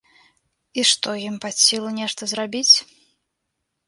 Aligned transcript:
І 0.81 0.85
што, 0.91 1.09
ім 1.27 1.35
пад 1.43 1.55
сілу 1.65 1.91
нешта 1.97 2.29
зрабіць? 2.31 2.75